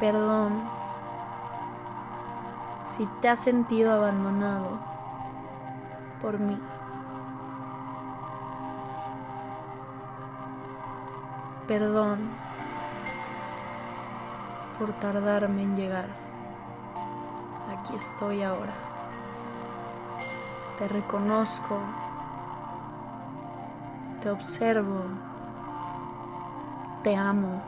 [0.00, 0.62] perdón
[2.86, 4.78] si te has sentido abandonado
[6.22, 6.58] por mí.
[11.68, 12.30] Perdón
[14.78, 16.08] por tardarme en llegar.
[17.70, 18.72] Aquí estoy ahora.
[20.78, 21.78] Te reconozco.
[24.24, 25.02] Te observo.
[27.02, 27.60] Te amo.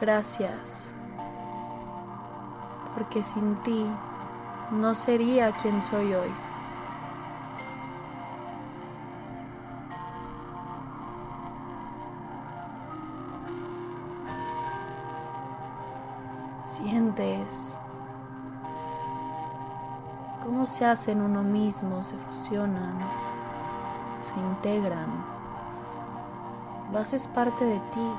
[0.00, 0.94] Gracias,
[2.94, 3.84] porque sin ti
[4.70, 6.32] no sería quien soy hoy.
[16.64, 17.81] Sientes
[20.66, 22.98] se hacen uno mismo, se fusionan,
[24.22, 25.24] se integran.
[26.92, 28.10] Lo haces parte de ti.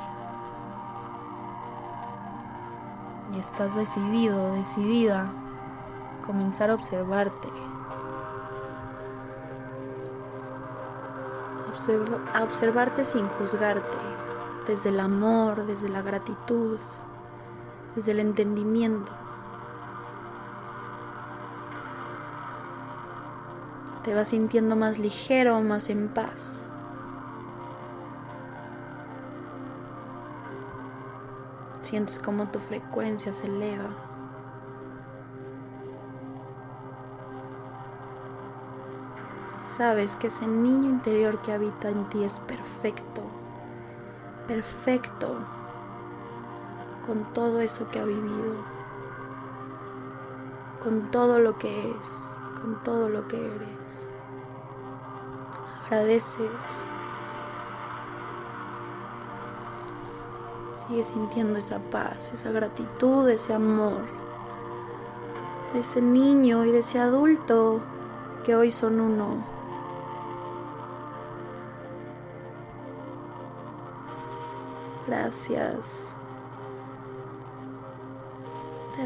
[3.35, 7.49] y estás decidido, decidida a comenzar a observarte.
[12.35, 13.97] a observarte sin juzgarte,
[14.67, 16.79] desde el amor, desde la gratitud,
[17.95, 19.11] desde el entendimiento.
[24.03, 26.63] Te vas sintiendo más ligero, más en paz.
[31.81, 33.89] Sientes como tu frecuencia se eleva.
[39.59, 43.21] Sabes que ese niño interior que habita en ti es perfecto,
[44.47, 45.37] perfecto
[47.05, 48.63] con todo eso que ha vivido,
[50.81, 52.33] con todo lo que es,
[52.63, 54.07] con todo lo que eres.
[55.85, 56.85] Agradeces
[60.73, 64.01] Sigue sintiendo esa paz, esa gratitud, ese amor
[65.73, 67.81] de ese niño y de ese adulto
[68.43, 69.45] que hoy son uno.
[75.07, 76.15] Gracias.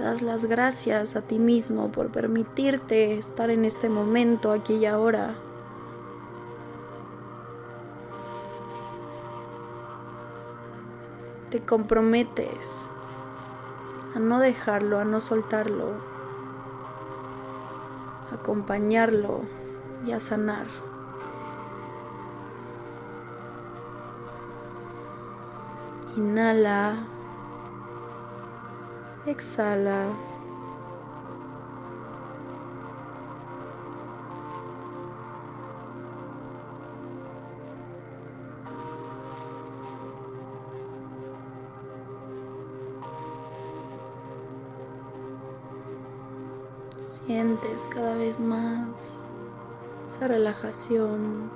[0.07, 5.35] Das las gracias a ti mismo por permitirte estar en este momento, aquí y ahora.
[11.49, 12.89] te comprometes
[14.15, 15.95] a no dejarlo, a no soltarlo,
[18.31, 19.41] a acompañarlo
[20.05, 20.67] y a sanar.
[26.15, 27.16] Inhala,
[29.32, 30.07] exhala.
[47.01, 49.23] Sientes cada vez más
[50.05, 51.51] esa relajación,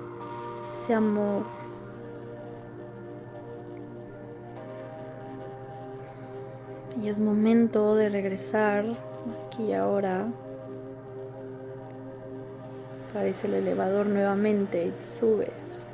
[0.72, 1.61] ese amor.
[7.00, 8.84] Y es momento de regresar
[9.46, 10.26] aquí y ahora.
[13.10, 15.88] Aparece el elevador nuevamente y subes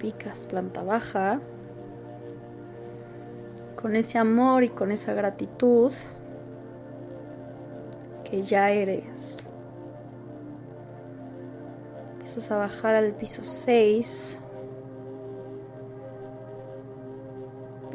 [0.00, 1.40] picas, planta baja.
[3.80, 5.92] Con ese amor y con esa gratitud
[8.24, 9.38] que ya eres.
[12.12, 14.40] Empiezas a bajar al piso 6.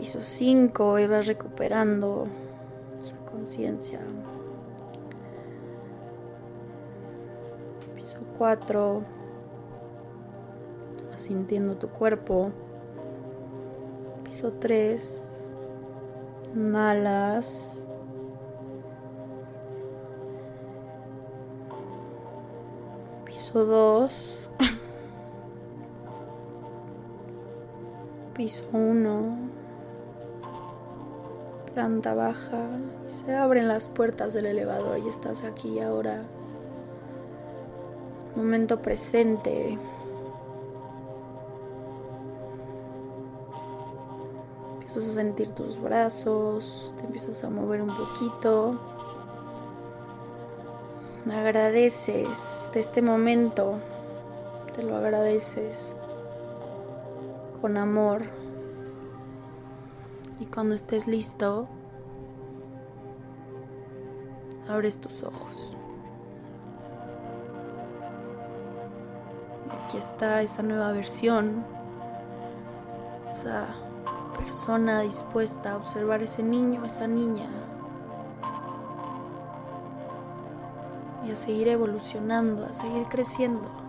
[0.05, 2.27] Piso 5 y vas recuperando
[2.99, 3.99] esa conciencia.
[7.95, 9.03] Piso 4.
[11.09, 12.51] Vas sintiendo tu cuerpo.
[14.23, 15.43] Piso 3.
[16.53, 17.83] Inhalas.
[23.25, 24.37] Piso 2.
[28.35, 29.64] Piso 1.
[31.75, 32.69] Planta baja.
[33.05, 36.23] Se abren las puertas del elevador y estás aquí ahora.
[38.33, 39.77] Momento presente.
[44.75, 48.79] Empiezas a sentir tus brazos, te empiezas a mover un poquito.
[51.29, 53.79] Agradeces de este momento,
[54.73, 55.93] te lo agradeces
[57.59, 58.44] con amor.
[60.39, 61.67] Y cuando estés listo,
[64.67, 65.77] abres tus ojos.
[69.67, 71.63] Y aquí está esa nueva versión,
[73.29, 73.67] esa
[74.37, 77.47] persona dispuesta a observar ese niño, esa niña,
[81.25, 83.84] y a seguir evolucionando, a seguir creciendo.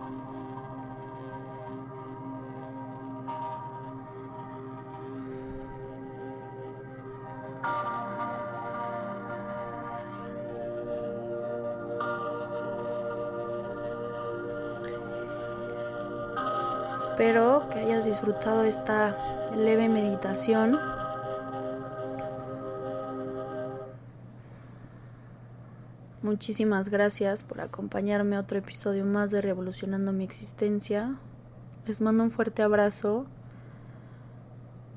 [18.07, 20.79] Disfrutado esta leve meditación.
[26.21, 31.17] Muchísimas gracias por acompañarme a otro episodio más de Revolucionando mi existencia.
[31.85, 33.25] Les mando un fuerte abrazo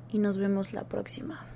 [0.09, 1.50] y nos vemos la próxima.